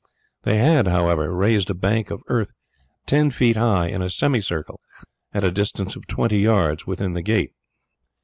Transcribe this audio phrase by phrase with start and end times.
[0.41, 2.49] They had, however, raised a bank of earth
[3.05, 4.81] ten feet high in a semicircle
[5.31, 7.51] at a distance of twenty yards within the gate.